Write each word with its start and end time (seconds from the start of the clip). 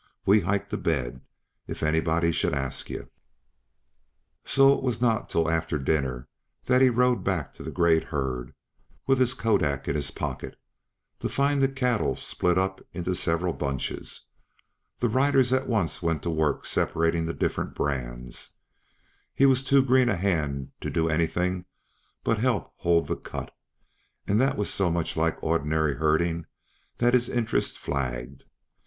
We 0.25 0.39
hike 0.39 0.67
to 0.69 0.77
bed, 0.77 1.21
if 1.67 1.83
anybody 1.83 2.31
should 2.31 2.55
ask 2.55 2.89
yuh." 2.89 3.07
So 4.43 4.75
it 4.75 4.81
was 4.83 4.99
not 4.99 5.29
till 5.29 5.47
after 5.47 5.77
dinner 5.77 6.27
that 6.65 6.81
he 6.81 6.89
rode 6.89 7.23
back 7.23 7.53
to 7.53 7.63
the 7.63 7.69
great 7.69 8.05
herd 8.05 8.55
with 9.05 9.19
his 9.19 9.35
Kodak 9.35 9.87
in 9.87 9.95
his 9.95 10.09
pocket 10.09 10.59
to 11.19 11.29
find 11.29 11.61
the 11.61 11.67
cattle 11.67 12.15
split 12.15 12.57
up 12.57 12.81
into 12.93 13.13
several 13.13 13.53
bunches. 13.53 14.21
The 14.97 15.07
riders 15.07 15.53
at 15.53 15.67
once 15.67 16.01
went 16.01 16.23
to 16.23 16.31
work 16.31 16.65
separating 16.65 17.27
the 17.27 17.33
different 17.35 17.75
brands. 17.75 18.53
He 19.35 19.45
was 19.45 19.63
too 19.63 19.83
green 19.83 20.09
a 20.09 20.15
hand 20.17 20.71
to 20.81 20.89
do 20.89 21.09
anything 21.09 21.65
but 22.23 22.39
help 22.39 22.73
hold 22.77 23.05
the 23.05 23.15
"cut," 23.17 23.55
and 24.25 24.41
that 24.41 24.57
was 24.57 24.73
so 24.73 24.89
much 24.89 25.15
like 25.15 25.37
ordinary 25.43 25.97
herd 25.97 26.23
ing 26.23 26.47
that 26.97 27.13
his 27.13 27.29
interest 27.29 27.77
flagged. 27.77 28.45